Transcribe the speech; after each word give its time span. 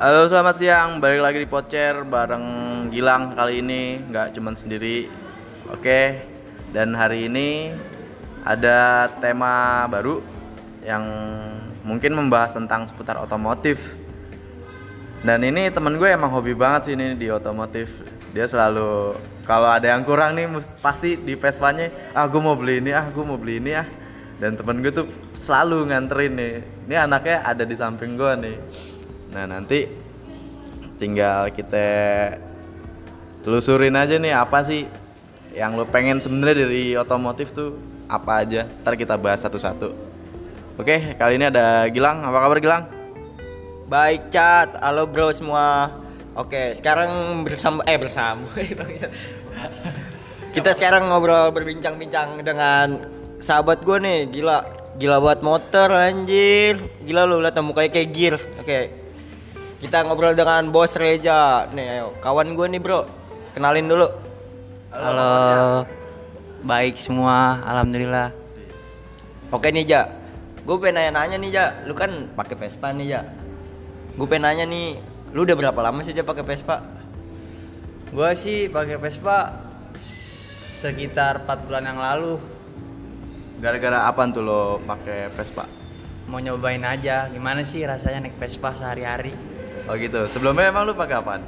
Halo 0.00 0.24
selamat 0.24 0.56
siang, 0.56 0.96
balik 0.96 1.20
lagi 1.20 1.38
di 1.44 1.44
Pocer 1.44 2.08
bareng 2.08 2.44
Gilang 2.88 3.36
kali 3.36 3.60
ini. 3.60 4.00
Nggak 4.00 4.32
cuman 4.32 4.56
sendiri. 4.56 5.12
Oke, 5.68 6.24
dan 6.72 6.96
hari 6.96 7.28
ini 7.28 7.76
ada 8.40 9.12
tema 9.20 9.84
baru 9.92 10.24
yang 10.80 11.04
mungkin 11.84 12.16
membahas 12.16 12.56
tentang 12.56 12.88
seputar 12.88 13.20
otomotif. 13.20 13.76
Dan 15.20 15.44
ini 15.44 15.68
temen 15.68 16.00
gue 16.00 16.08
emang 16.08 16.32
hobi 16.32 16.56
banget 16.56 16.88
sih 16.88 16.94
ini 16.96 17.12
di 17.12 17.28
otomotif. 17.28 17.92
Dia 18.32 18.48
selalu, 18.48 19.20
kalau 19.44 19.68
ada 19.68 19.84
yang 19.84 20.00
kurang 20.08 20.32
nih 20.32 20.48
pasti 20.80 21.20
di 21.20 21.36
Vespanya 21.36 21.92
Ah 22.16 22.24
gue 22.24 22.40
mau 22.40 22.56
beli 22.56 22.80
ini, 22.80 22.96
ah 22.96 23.04
gue 23.04 23.20
mau 23.20 23.36
beli 23.36 23.60
ini 23.60 23.76
ah. 23.76 23.84
Dan 24.40 24.56
temen 24.56 24.80
gue 24.80 24.96
tuh 24.96 25.12
selalu 25.36 25.92
nganterin 25.92 26.32
nih. 26.40 26.54
Ini 26.88 27.04
anaknya 27.04 27.44
ada 27.44 27.68
di 27.68 27.76
samping 27.76 28.16
gue 28.16 28.32
nih 28.40 28.58
nah 29.30 29.46
nanti 29.46 29.86
tinggal 30.98 31.48
kita 31.54 31.86
telusurin 33.46 33.96
aja 33.96 34.20
nih 34.20 34.34
apa 34.36 34.60
sih 34.66 34.84
yang 35.56 35.74
lo 35.74 35.86
pengen 35.86 36.20
sebenarnya 36.20 36.66
dari 36.66 36.94
otomotif 36.94 37.50
tuh 37.54 37.78
apa 38.10 38.42
aja 38.42 38.66
ntar 38.82 38.98
kita 38.98 39.14
bahas 39.16 39.40
satu-satu 39.42 39.94
oke 40.76 41.16
kali 41.16 41.38
ini 41.38 41.46
ada 41.48 41.86
Gilang 41.88 42.22
apa 42.26 42.38
kabar 42.42 42.58
Gilang 42.58 43.00
Baik 43.90 44.30
chat, 44.30 44.70
halo 44.78 45.02
bro 45.10 45.34
semua. 45.34 45.90
Oke, 46.38 46.70
sekarang 46.78 47.42
bersama 47.42 47.82
eh 47.90 47.98
bersama. 47.98 48.46
Kita 50.54 50.70
sekarang 50.78 51.10
ngobrol 51.10 51.50
berbincang-bincang 51.50 52.38
dengan 52.46 53.02
sahabat 53.42 53.82
gue 53.82 53.98
nih, 53.98 54.30
gila. 54.30 54.62
Gila 54.94 55.18
buat 55.18 55.42
motor 55.42 55.90
anjir. 55.90 56.78
Gila 57.02 57.26
lu 57.26 57.42
lihat 57.42 57.58
mukanya 57.66 57.90
kayak 57.90 58.10
gear. 58.14 58.38
Oke. 58.62 58.99
Kita 59.80 60.04
ngobrol 60.04 60.36
dengan 60.36 60.68
Bos 60.68 60.92
Reja. 60.92 61.64
Nih, 61.72 61.98
ayo. 61.98 62.12
Kawan 62.20 62.52
gue 62.52 62.66
nih, 62.68 62.80
Bro. 62.84 63.08
Kenalin 63.56 63.88
dulu. 63.88 64.12
Halo. 64.92 65.88
Baik 66.60 67.00
semua, 67.00 67.64
alhamdulillah. 67.64 68.28
Oke 69.48 69.72
nih, 69.72 69.88
Ja. 69.88 70.12
Gue 70.68 70.76
pengen 70.76 71.00
nanya-nanya 71.00 71.40
nih, 71.40 71.50
Ja. 71.50 71.64
Lu 71.88 71.96
kan 71.96 72.28
pakai 72.36 72.60
Vespa 72.60 72.92
nih, 72.92 73.06
Ja. 73.08 73.20
Gue 74.20 74.28
pengen 74.28 74.52
nanya 74.52 74.68
nih, 74.68 75.00
lu 75.32 75.48
udah 75.48 75.56
berapa 75.56 75.80
lama 75.80 76.04
sih 76.04 76.12
Ja 76.12 76.28
pakai 76.28 76.44
Vespa? 76.44 76.84
Gua 78.10 78.34
sih 78.34 78.66
pakai 78.66 78.98
Vespa 78.98 79.54
sekitar 80.02 81.46
4 81.46 81.66
bulan 81.66 81.86
yang 81.86 82.00
lalu. 82.02 82.36
gara-gara 83.60 84.08
apa 84.08 84.24
tuh 84.32 84.40
lo 84.40 84.80
pakai 84.80 85.28
Vespa 85.36 85.68
Mau 86.24 86.40
nyobain 86.40 86.80
aja 86.80 87.28
gimana 87.28 87.60
sih 87.60 87.84
rasanya 87.84 88.24
naik 88.24 88.40
Vespa 88.40 88.72
sehari-hari. 88.72 89.49
Oh 89.90 89.94
gitu 89.98 90.30
sebelumnya 90.30 90.70
emang 90.70 90.86
lo 90.86 90.94
pakai 90.94 91.18
apaan 91.18 91.42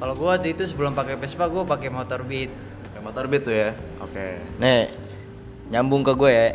Kalau 0.00 0.16
gua 0.16 0.36
waktu 0.36 0.56
itu 0.56 0.64
sebelum 0.64 0.92
pakai 0.92 1.16
Vespa 1.16 1.48
gua 1.48 1.64
pakai 1.64 1.88
motor 1.88 2.20
Beat. 2.24 2.52
pakai 2.88 3.00
motor 3.00 3.24
beat 3.28 3.42
tuh 3.48 3.52
ya 3.56 3.72
oke 4.00 4.26
Nih, 4.60 4.92
nyambung 5.72 6.02
ke 6.04 6.12
gue 6.18 6.30
ya. 6.32 6.48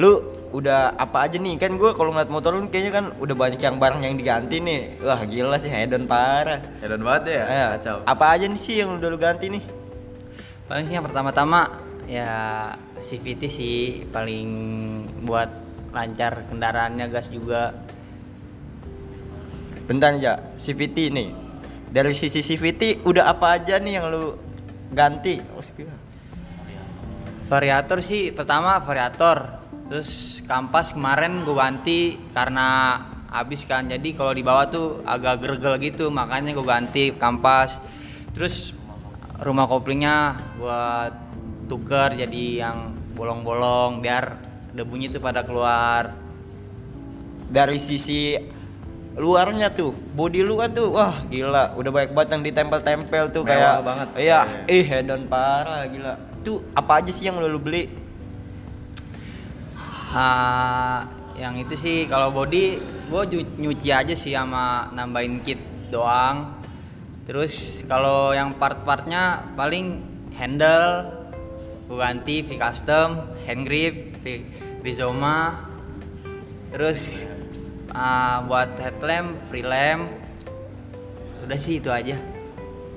Lu 0.00 0.22
udah 0.50 0.94
apa 0.94 1.26
aja 1.26 1.36
nih? 1.38 1.58
Kan 1.58 1.74
gue 1.78 1.90
kalau 1.94 2.10
ngeliat 2.14 2.30
motor 2.30 2.54
lu 2.54 2.66
kayaknya 2.70 2.92
kan 2.94 3.04
udah 3.18 3.34
banyak 3.34 3.58
yang 3.58 3.76
barang 3.78 4.02
yang 4.02 4.14
diganti 4.18 4.58
nih. 4.58 4.98
Wah 5.02 5.20
gila 5.22 5.58
sih 5.58 5.70
hedon 5.70 6.06
parah. 6.06 6.62
hedon 6.82 7.02
banget 7.02 7.22
ya 7.38 7.42
Ayo, 7.46 7.66
kacau 7.78 7.96
apa 8.06 8.24
aja 8.34 8.46
nih 8.46 8.58
sih 8.58 8.74
yang 8.82 8.98
udah 8.98 9.08
lu 9.10 9.18
ganti 9.18 9.46
nih? 9.50 9.62
Paling 10.66 10.84
sih 10.88 10.94
yang 10.96 11.04
pertama-tama 11.04 11.68
ya 12.06 12.72
CVT 12.98 13.42
sih 13.46 13.76
paling 14.08 14.48
buat 15.26 15.50
lancar 15.94 16.48
kendaraannya 16.50 17.06
gas 17.12 17.30
juga. 17.30 17.74
Bentar 19.84 20.16
aja, 20.16 20.40
CVT 20.56 21.12
nih. 21.12 21.28
Dari 21.92 22.16
sisi 22.16 22.40
CVT 22.40 23.04
udah 23.04 23.28
apa 23.28 23.60
aja 23.60 23.76
nih 23.76 24.00
yang 24.00 24.08
lu 24.08 24.34
ganti? 24.90 25.44
Oh, 25.52 25.60
gila. 25.60 25.92
Variator 27.44 28.00
sih 28.00 28.32
pertama 28.32 28.80
variator, 28.80 29.60
terus 29.92 30.40
kampas 30.48 30.96
kemarin 30.96 31.44
gue 31.44 31.52
ganti 31.52 32.16
karena 32.32 32.96
habis 33.28 33.68
kan, 33.68 33.84
jadi 33.84 34.16
kalau 34.16 34.32
di 34.32 34.40
bawah 34.40 34.66
tuh 34.72 34.88
agak 35.04 35.44
gergel 35.44 35.76
gitu, 35.76 36.08
makanya 36.08 36.56
gue 36.56 36.64
ganti 36.64 37.12
kampas. 37.12 37.84
Terus 38.32 38.72
rumah 39.44 39.68
koplingnya 39.68 40.40
buat 40.56 41.12
tuker 41.68 42.16
jadi 42.16 42.44
yang 42.64 42.96
bolong-bolong 43.12 44.00
biar 44.00 44.40
debunya 44.72 45.12
tuh 45.12 45.20
pada 45.20 45.44
keluar. 45.44 46.16
Dari 47.44 47.76
sisi 47.76 48.34
luarnya 49.14 49.70
tuh, 49.70 49.94
body 49.94 50.42
lu 50.42 50.58
kan 50.58 50.74
tuh 50.74 50.90
wah 50.90 51.22
gila, 51.30 51.78
udah 51.78 51.90
banyak 51.94 52.10
banget 52.10 52.30
yang 52.34 52.42
ditempel-tempel 52.42 53.24
tuh 53.30 53.42
Mewah 53.46 53.54
kayak 53.54 53.74
banget. 53.86 54.08
Iya, 54.18 54.22
Iya. 54.22 54.40
eh 54.66 54.82
hedon 54.82 55.22
parah 55.30 55.86
gila. 55.86 56.14
Tuh 56.42 56.66
apa 56.74 56.98
aja 56.98 57.10
sih 57.14 57.30
yang 57.30 57.38
lu, 57.38 57.46
lu 57.46 57.62
beli? 57.62 57.86
Ah, 60.14 61.06
yang 61.34 61.58
itu 61.58 61.74
sih 61.74 62.06
kalau 62.06 62.30
body 62.30 62.78
gue 63.10 63.22
nyuci 63.58 63.90
aja 63.90 64.14
sih 64.14 64.34
sama 64.34 64.90
nambahin 64.90 65.42
kit 65.42 65.58
doang. 65.90 66.54
Terus 67.26 67.82
kalau 67.86 68.30
yang 68.30 68.54
part-partnya 68.54 69.54
paling 69.54 70.02
handle 70.34 71.10
gue 71.86 71.98
ganti 71.98 72.42
V 72.42 72.58
custom, 72.58 73.22
hand 73.46 73.62
grip, 73.62 74.18
V 74.22 74.42
Rizoma. 74.82 75.70
Terus 76.74 77.30
ah, 77.94 78.42
buat 78.44 78.74
headlamp, 78.76 79.38
free 79.48 79.64
lamp. 79.64 80.10
Udah 81.46 81.58
sih 81.58 81.78
itu 81.78 81.88
aja. 81.88 82.18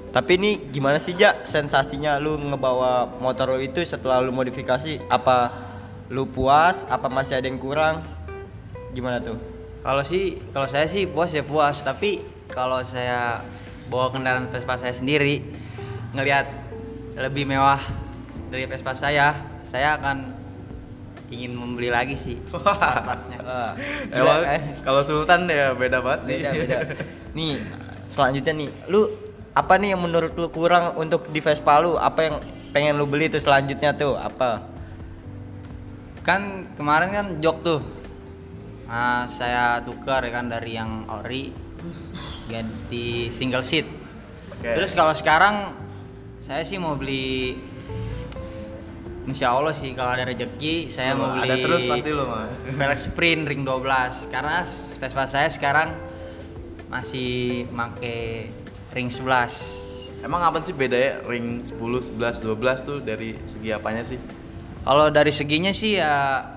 Tapi 0.08 0.40
ini 0.40 0.58
gimana 0.72 0.97
sih 0.97 1.13
Ja 1.13 1.46
sensasinya 1.46 2.18
lu 2.18 2.40
ngebawa 2.40 3.19
motor 3.22 3.53
lu 3.53 3.62
itu 3.62 3.84
setelah 3.86 4.24
lu 4.24 4.34
modifikasi 4.34 5.03
apa 5.12 5.53
lu 6.07 6.25
puas 6.25 6.88
apa 6.90 7.06
masih 7.12 7.38
ada 7.38 7.46
yang 7.46 7.59
kurang? 7.59 8.02
Gimana 8.96 9.22
tuh? 9.22 9.38
Kalau 9.84 10.03
sih, 10.03 10.40
kalau 10.52 10.68
saya 10.68 10.88
sih 10.90 11.06
puas 11.06 11.31
ya 11.31 11.44
puas. 11.46 11.80
Tapi 11.84 12.24
kalau 12.52 12.81
saya 12.84 13.44
bawa 13.88 14.12
kendaraan 14.12 14.52
Vespa 14.52 14.80
saya 14.80 14.96
sendiri, 14.96 15.44
ngelihat 16.16 16.47
lebih 17.19 17.47
mewah 17.47 17.80
dari 18.52 18.68
Vespa 18.68 18.96
saya, 18.96 19.36
saya 19.63 20.00
akan 20.00 20.37
ingin 21.27 21.51
membeli 21.55 21.89
lagi 21.91 22.15
sih. 22.15 22.38
part-partnya. 22.51 23.39
Emang 24.11 24.41
eh. 24.47 24.61
kalau 24.81 25.01
Sultan 25.03 25.47
ya 25.47 25.75
beda 25.75 25.99
banget 25.99 26.21
sih. 26.27 26.38
beda 26.43 26.51
beda. 26.55 26.77
Nih, 27.38 27.61
selanjutnya 28.09 28.65
nih, 28.65 28.69
lu 28.89 29.05
apa 29.53 29.77
nih 29.77 29.93
yang 29.93 30.01
menurut 30.01 30.33
lu 30.33 30.49
kurang 30.49 30.97
untuk 30.97 31.29
di 31.29 31.38
Vespa 31.38 31.77
lu? 31.77 31.93
Apa 31.93 32.19
yang 32.25 32.35
pengen 32.73 32.97
lu 32.97 33.05
beli 33.05 33.29
tuh 33.29 33.38
selanjutnya 33.38 33.93
tuh? 33.93 34.17
Apa? 34.17 34.65
Kan 36.25 36.73
kemarin 36.73 37.13
kan 37.13 37.25
jok 37.38 37.57
tuh, 37.61 37.79
Nah, 38.88 39.27
saya 39.27 39.83
tukar 39.83 40.23
ya 40.23 40.31
kan 40.31 40.47
dari 40.47 40.79
yang 40.79 41.03
ori 41.11 41.51
ganti 42.47 43.27
single 43.27 43.63
seat. 43.63 43.83
Oke. 44.55 44.79
Terus 44.79 44.95
kalau 44.95 45.11
sekarang 45.11 45.75
saya 46.39 46.63
sih 46.63 46.79
mau 46.79 46.95
beli 46.95 47.59
Insya 49.27 49.51
Allah 49.51 49.75
sih 49.75 49.91
kalau 49.91 50.15
ada 50.15 50.23
rezeki 50.23 50.88
saya 50.88 51.11
Oh, 51.13 51.27
mau 51.27 51.35
beli 51.35 51.51
ada 51.51 51.55
terus 51.59 51.83
pasti 51.83 52.15
lu 52.15 52.23
mah. 52.23 52.47
velg 52.79 52.95
sprint 52.95 53.43
ring 53.43 53.61
12 53.67 54.31
karena 54.31 54.63
Vespa 54.97 55.27
saya 55.27 55.51
sekarang 55.51 55.91
masih 56.88 57.67
make 57.75 58.47
ring 58.95 59.11
11 59.11 60.23
Emang 60.23 60.41
apa 60.41 60.63
sih 60.63 60.71
bedanya 60.73 61.21
ring 61.27 61.59
10, 61.59 61.75
11, 62.15 62.41
12 62.41 62.88
tuh 62.88 62.97
dari 63.03 63.35
segi 63.45 63.69
apanya 63.69 64.01
sih? 64.01 64.17
kalau 64.88 65.11
dari 65.11 65.35
seginya 65.35 65.75
sih 65.75 65.99
ya 65.99 66.47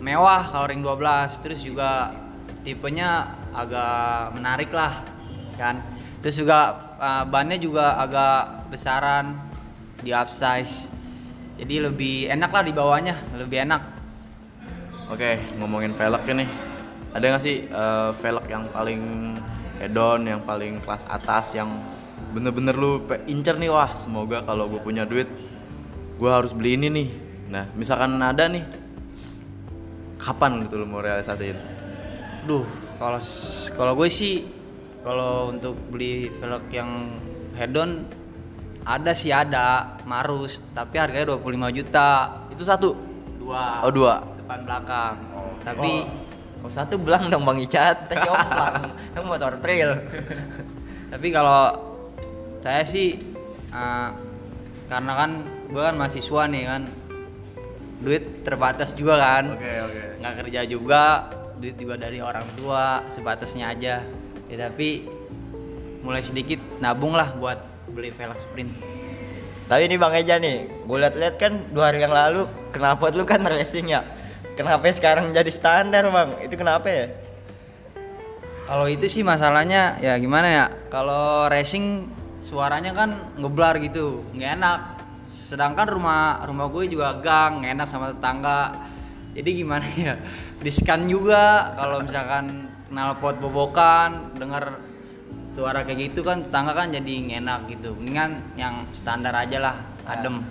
mewah 0.00 0.48
kalau 0.48 0.64
ring 0.64 0.80
12 0.80 1.44
terus 1.44 1.60
juga 1.60 2.16
tipenya 2.64 3.36
agak 3.52 4.32
menarik 4.32 4.72
lah 4.72 5.04
kan? 5.60 5.84
Terus 6.24 6.40
juga 6.40 6.72
uh, 6.96 7.24
bannya 7.28 7.60
juga 7.60 8.00
agak 8.00 8.72
besaran 8.72 9.36
di 10.00 10.10
upsize 10.16 10.88
jadi 11.60 11.90
lebih 11.90 12.28
enak 12.30 12.50
lah 12.50 12.62
di 12.62 12.72
bawahnya 12.74 13.14
lebih 13.38 13.64
enak 13.66 13.94
Oke, 15.04 15.36
ngomongin 15.60 15.92
velgnya 15.92 16.42
nih. 16.44 16.50
Ada 17.12 17.24
nggak 17.28 17.42
sih 17.44 17.68
eh, 17.68 18.10
velg 18.16 18.44
yang 18.48 18.64
paling 18.72 19.00
hedon, 19.76 20.24
yang 20.24 20.40
paling 20.48 20.80
kelas 20.80 21.04
atas, 21.04 21.52
yang 21.52 21.68
bener-bener 22.32 22.72
lu 22.72 23.04
incer 23.28 23.60
nih 23.60 23.68
wah 23.68 23.92
semoga 23.92 24.40
kalau 24.42 24.64
gue 24.72 24.80
punya 24.80 25.04
duit, 25.04 25.28
gue 26.16 26.30
harus 26.32 26.56
beli 26.56 26.80
ini 26.80 26.88
nih. 26.88 27.08
Nah, 27.52 27.64
misalkan 27.76 28.16
ada 28.16 28.48
nih, 28.48 28.64
kapan 30.16 30.64
gitu 30.64 30.80
lu 30.80 30.88
mau 30.88 31.04
realisasiin? 31.04 31.60
Duh, 32.48 32.64
kalau 32.96 33.20
kalau 33.76 33.92
gue 34.00 34.08
sih 34.08 34.48
kalau 35.04 35.52
untuk 35.52 35.76
beli 35.92 36.32
velg 36.40 36.64
yang 36.72 37.12
head-on 37.60 38.08
ada 38.84 39.12
sih 39.16 39.32
ada 39.32 39.96
Marus, 40.04 40.60
tapi 40.76 41.00
harganya 41.00 41.34
25 41.36 41.72
juta. 41.72 42.08
Itu 42.52 42.62
satu. 42.62 42.92
Dua. 43.40 43.80
Oh 43.84 43.92
dua. 43.92 44.20
Depan 44.40 44.64
belakang. 44.64 45.14
Tapi 45.64 45.92
Kalau 46.60 46.72
satu 46.72 46.96
belang 46.96 47.28
dong 47.28 47.44
Bang 47.44 47.60
Icat, 47.60 48.08
tadi 48.08 48.24
oplang. 48.24 48.88
Yang 49.12 49.24
motor 49.28 49.52
trail. 49.60 50.00
Tapi 51.12 51.28
kalau 51.28 51.76
saya 52.64 52.80
sih 52.88 53.20
eh, 53.68 54.08
karena 54.88 55.12
kan 55.12 55.30
gue 55.68 55.82
kan 55.84 55.92
mahasiswa 55.92 56.42
nih 56.48 56.64
kan 56.64 56.82
duit 58.00 58.44
terbatas 58.44 58.96
juga 58.96 59.16
kan 59.20 59.56
Oke, 59.56 59.72
oke. 59.80 60.02
nggak 60.20 60.34
kerja 60.44 60.60
juga 60.64 61.04
duit 61.56 61.76
juga 61.76 61.96
dari 61.96 62.20
orang 62.20 62.44
tua 62.56 63.00
sebatasnya 63.08 63.72
aja 63.72 64.04
ya 64.48 64.56
tapi 64.56 65.08
mulai 66.00 66.20
sedikit 66.20 66.60
nabung 66.80 67.12
lah 67.16 67.32
buat 67.36 67.56
beli 67.90 68.14
velg 68.14 68.38
sprint 68.38 68.72
Tapi 69.64 69.88
ini 69.88 69.96
Bang 69.96 70.12
Eja 70.12 70.36
nih, 70.36 70.84
gue 70.84 70.98
liat-liat 71.00 71.40
kan 71.40 71.72
dua 71.72 71.88
hari 71.88 72.04
yang 72.04 72.12
lalu 72.12 72.44
kenapa 72.68 73.08
lu 73.08 73.24
kan 73.24 73.40
racing 73.48 73.88
ya? 73.88 74.04
Kenapa 74.60 74.92
sekarang 74.92 75.32
jadi 75.32 75.48
standar 75.48 76.04
Bang? 76.12 76.36
Itu 76.44 76.60
kenapa 76.60 76.84
ya? 76.84 77.24
kalau 78.64 78.86
itu 78.88 79.06
sih 79.08 79.22
masalahnya 79.22 80.00
ya 80.00 80.16
gimana 80.16 80.48
ya 80.48 80.64
kalau 80.88 81.46
racing 81.52 82.08
suaranya 82.40 82.96
kan 82.96 83.36
ngeblar 83.36 83.76
gitu 83.80 84.24
nggak 84.32 84.50
enak 84.60 84.80
sedangkan 85.28 85.88
rumah 85.88 86.44
rumah 86.44 86.68
gue 86.72 86.88
juga 86.88 87.20
gang 87.20 87.64
nggak 87.64 87.72
enak 87.80 87.88
sama 87.88 88.12
tetangga 88.12 88.88
jadi 89.36 89.50
gimana 89.52 89.86
ya 89.96 90.14
diskan 90.64 91.04
juga 91.08 91.76
kalau 91.76 92.04
misalkan 92.04 92.72
knalpot 92.88 93.36
bobokan 93.40 94.32
denger 94.36 94.80
suara 95.54 95.86
kayak 95.86 96.10
gitu 96.10 96.26
kan 96.26 96.42
tetangga 96.42 96.74
kan 96.74 96.90
jadi 96.90 97.38
enak 97.38 97.70
gitu 97.70 97.94
mendingan 97.94 98.42
yang 98.58 98.90
standar 98.90 99.30
aja 99.30 99.62
lah 99.62 99.76
adem 100.02 100.42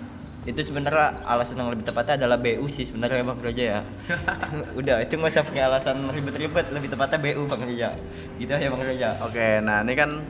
Itu 0.44 0.60
sebenarnya 0.60 1.24
alasan 1.24 1.56
yang 1.56 1.72
lebih 1.72 1.88
tepatnya 1.88 2.20
adalah 2.20 2.36
BU 2.36 2.68
sih 2.68 2.84
sebenarnya 2.84 3.24
Bang 3.24 3.40
Reja 3.40 3.64
ya. 3.64 3.80
Udah, 4.78 5.00
itu 5.00 5.16
nggak 5.16 5.32
usah 5.32 5.40
pakai 5.40 5.64
alasan 5.64 6.04
ribet-ribet, 6.12 6.68
lebih 6.68 6.92
tepatnya 6.92 7.16
BU 7.16 7.48
Bang 7.48 7.64
Reja. 7.64 7.96
Gitu 8.36 8.52
aja 8.52 8.68
Bang 8.68 8.84
Reja. 8.84 9.16
Oke, 9.24 9.64
nah 9.64 9.80
ini 9.80 9.96
kan 9.96 10.20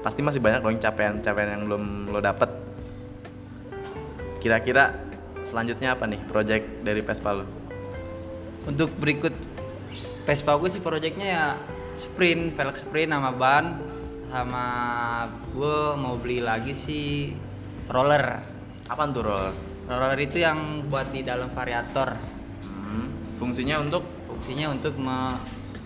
pasti 0.00 0.24
masih 0.24 0.40
banyak 0.40 0.64
dong 0.64 0.80
capaian-capaian 0.80 1.52
yang 1.52 1.68
belum 1.68 2.08
lo 2.08 2.24
dapet. 2.24 2.48
Kira-kira 4.40 4.96
selanjutnya 5.44 5.92
apa 5.92 6.08
nih 6.08 6.20
project 6.24 6.80
dari 6.80 7.04
Vespa 7.04 7.36
lo? 7.36 7.44
Untuk 8.64 8.88
berikut 8.96 9.36
Vespa 10.24 10.56
gue 10.56 10.72
sih 10.72 10.80
proyeknya 10.80 11.28
ya 11.28 11.44
sprint, 11.94 12.54
velg 12.54 12.76
sprint 12.76 13.10
sama 13.12 13.30
ban 13.34 13.78
sama 14.30 14.66
gue 15.50 15.78
mau 15.98 16.14
beli 16.14 16.38
lagi 16.38 16.70
sih 16.70 17.34
roller. 17.90 18.38
Apaan 18.86 19.10
tuh 19.10 19.26
roller? 19.26 19.54
Roller 19.90 20.18
itu 20.22 20.38
yang 20.38 20.86
buat 20.86 21.10
di 21.10 21.26
dalam 21.26 21.50
variator. 21.50 22.14
Hmm, 22.62 23.34
fungsinya 23.38 23.82
untuk 23.82 24.06
Fungsinya 24.30 24.70
untuk 24.70 24.94
me, 24.96 25.34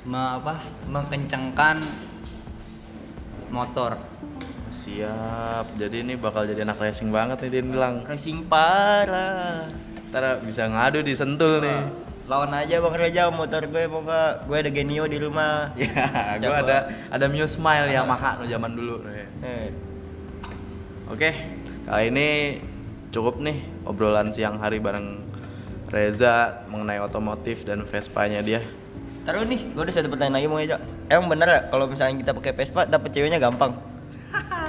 me- 0.05 0.33
apa? 0.39 0.61
mengencangkan 0.87 1.81
motor. 3.49 3.99
siap. 4.75 5.71
Jadi 5.79 6.03
ini 6.03 6.15
bakal 6.19 6.45
jadi 6.45 6.67
anak 6.67 6.83
racing 6.83 7.09
banget 7.15 7.47
nih 7.47 7.51
dia 7.51 7.63
bilang. 7.63 8.03
Racing 8.05 8.45
parah. 8.45 9.71
Ntar 10.11 10.43
bisa 10.45 10.67
ngadu 10.67 11.01
di 11.01 11.15
Sentul 11.15 11.63
nih. 11.63 11.81
Lawan 12.25 12.57
aja 12.57 12.81
Bang 12.81 12.97
Reja 12.97 13.29
motor 13.29 13.69
gue 13.69 13.85
mau 13.85 14.01
nggak? 14.01 14.49
Gue 14.49 14.57
ada 14.65 14.71
Genio 14.73 15.05
di 15.05 15.21
rumah. 15.21 15.69
Ya, 15.77 16.41
gue 16.41 16.49
ada 16.57 16.77
ada 17.13 17.27
Mio 17.29 17.45
Smile 17.45 17.93
Yamaha 17.93 18.41
no 18.41 18.49
zaman 18.49 18.73
dulu. 18.73 19.05
nih. 19.05 19.29
Eh, 19.45 19.69
Oke, 21.05 21.31
kali 21.85 22.09
ini 22.09 22.29
cukup 23.13 23.37
nih 23.45 23.61
obrolan 23.85 24.33
siang 24.33 24.57
hari 24.57 24.81
bareng 24.81 25.21
Reza 25.93 26.65
mengenai 26.73 26.97
otomotif 26.99 27.69
dan 27.69 27.85
Vespa-nya 27.85 28.41
dia. 28.41 28.65
Taruh 29.29 29.45
nih, 29.45 29.61
gue 29.77 29.83
ada 29.85 29.93
satu 29.93 30.09
pertanyaan 30.09 30.41
lagi 30.41 30.49
mau 30.49 30.57
aja. 30.57 30.81
Emang 31.13 31.29
bener 31.29 31.49
ya 31.49 31.61
kalau 31.69 31.85
misalnya 31.85 32.17
kita 32.19 32.33
pakai 32.33 32.53
Vespa 32.57 32.89
dapet 32.89 33.13
ceweknya 33.13 33.37
gampang? 33.39 33.77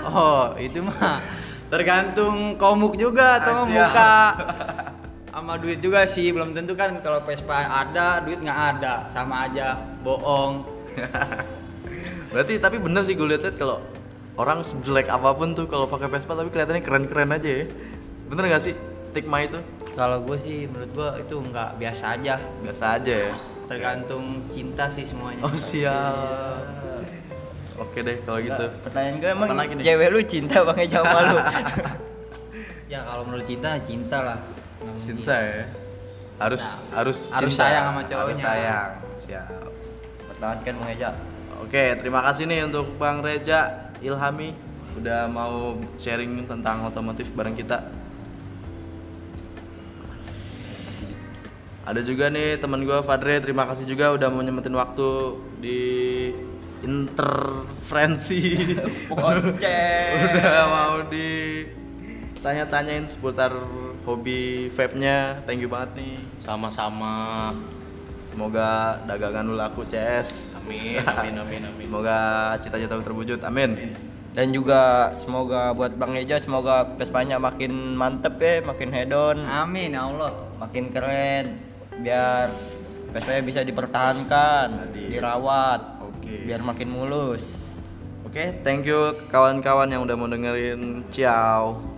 Oh, 0.06 0.54
itu 0.62 0.86
mah 0.86 1.18
tergantung 1.66 2.62
komuk 2.62 2.94
juga 2.94 3.42
atau 3.42 3.66
muka. 3.66 4.13
Sama 5.46 5.62
duit 5.62 5.78
juga 5.78 6.10
sih, 6.10 6.34
belum 6.34 6.58
tentu 6.58 6.74
kan 6.74 6.90
kalau 7.06 7.22
Vespa 7.22 7.70
ada, 7.70 8.18
duit 8.18 8.42
nggak 8.42 8.82
ada, 8.82 9.06
sama 9.06 9.46
aja 9.46 9.78
bohong. 10.02 10.66
Berarti 12.34 12.58
tapi 12.58 12.82
bener 12.82 13.06
sih 13.06 13.14
gue 13.14 13.30
liat 13.30 13.54
kalau 13.54 13.78
orang 14.42 14.66
sejelek 14.66 15.06
apa 15.06 15.38
pun 15.38 15.54
tuh 15.54 15.70
kalau 15.70 15.86
pakai 15.86 16.10
Vespa 16.10 16.34
tapi 16.34 16.50
kelihatannya 16.50 16.82
keren-keren 16.82 17.30
aja 17.30 17.62
ya. 17.62 17.70
Bener 18.26 18.58
gak 18.58 18.66
sih 18.66 18.74
stigma 19.06 19.46
itu? 19.46 19.62
Kalau 19.94 20.26
gue 20.26 20.34
sih 20.42 20.66
menurut 20.66 20.90
gue 20.90 21.10
itu 21.30 21.36
nggak 21.38 21.70
biasa 21.78 22.18
aja, 22.18 22.42
Biasa 22.66 22.86
aja 22.98 23.14
ya. 23.30 23.34
tergantung 23.70 24.50
cinta 24.50 24.90
sih 24.90 25.06
semuanya. 25.06 25.46
Oh 25.46 25.54
siap. 25.54 26.58
Oke 27.78 28.02
deh 28.02 28.18
kalau 28.26 28.42
gitu. 28.42 28.66
Nggak, 28.66 28.82
pertanyaan 28.82 29.16
gue 29.22 29.30
emang 29.30 29.50
cewek 29.78 30.10
lu 30.10 30.20
cinta 30.26 30.66
Bang 30.66 30.82
Eja 30.82 31.06
sama 31.06 31.20
lu? 31.30 31.38
Ya 32.90 33.06
kalau 33.06 33.30
menurut 33.30 33.46
cinta 33.46 33.78
cinta 33.86 34.26
lah. 34.26 34.55
Nggak 34.86 34.98
Cinta 34.98 35.36
ya. 35.36 35.66
Harus 36.36 36.64
harus 36.92 37.20
harus 37.32 37.52
cinta. 37.56 37.64
sayang 37.64 37.86
sama 37.90 38.02
Harus 38.02 38.10
cowoknya. 38.12 38.44
sayang. 38.44 38.92
Siap. 39.16 39.48
Pertahankan 40.30 40.74
Bang 40.78 40.90
Eja. 40.92 41.10
Oke, 41.64 41.84
terima 41.96 42.20
kasih 42.22 42.44
nih 42.46 42.68
untuk 42.68 42.86
Bang 43.00 43.24
Reja 43.24 43.90
Ilhami 44.04 44.52
udah 44.96 45.28
mau 45.28 45.76
sharing 45.96 46.44
tentang 46.46 46.84
otomotif 46.84 47.32
bareng 47.32 47.56
kita. 47.56 47.80
Ada 51.86 52.02
juga 52.02 52.34
nih 52.34 52.58
teman 52.58 52.82
gue 52.82 52.98
Fadre, 53.06 53.38
terima 53.40 53.70
kasih 53.70 53.86
juga 53.86 54.10
udah 54.12 54.28
mau 54.34 54.42
nyempetin 54.42 54.74
waktu 54.74 55.10
di 55.62 55.80
interferensi. 56.82 58.42
Udah 59.14 60.62
mau 60.70 60.96
di 61.10 61.62
tanya-tanyain 62.46 63.10
seputar 63.10 63.50
hobi 64.06 64.70
vape-nya. 64.70 65.42
Thank 65.50 65.66
you 65.66 65.70
banget 65.70 65.98
nih. 65.98 66.16
Sama-sama. 66.38 67.50
Semoga 68.22 69.02
dagangan 69.04 69.42
lu 69.42 69.58
laku, 69.58 69.82
CS. 69.84 70.62
Amin, 70.62 71.02
amin, 71.02 71.34
amin, 71.42 71.62
amin. 71.74 71.82
Semoga 71.82 72.18
cita-cita 72.62 72.94
lu 72.94 73.02
terwujud. 73.02 73.42
Amin. 73.42 73.98
Dan 74.36 74.52
juga 74.52 75.10
semoga 75.16 75.72
buat 75.72 75.96
Bang 75.96 76.12
Eja 76.14 76.36
semoga 76.38 76.84
Vespanya 77.00 77.40
makin 77.40 77.96
mantep 77.96 78.36
ya, 78.36 78.60
makin 78.62 78.92
hedon, 78.92 79.48
Amin 79.48 79.96
ya 79.96 80.06
Allah. 80.06 80.52
makin 80.60 80.92
keren. 80.92 81.56
Biar 81.96 82.52
Vespanya 83.16 83.40
bisa 83.40 83.64
dipertahankan, 83.64 84.92
Sadis. 84.92 85.08
dirawat, 85.08 86.04
Oke. 86.04 86.44
biar 86.44 86.60
makin 86.60 86.92
mulus. 86.92 87.80
Oke, 88.28 88.60
thank 88.60 88.84
you 88.84 89.16
kawan-kawan 89.32 89.88
yang 89.88 90.04
udah 90.04 90.20
mau 90.20 90.28
dengerin. 90.28 91.08
Ciao. 91.08 91.95